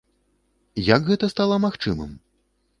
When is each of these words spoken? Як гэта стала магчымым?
Як 0.95 1.01
гэта 1.11 1.31
стала 1.35 1.55
магчымым? 1.69 2.13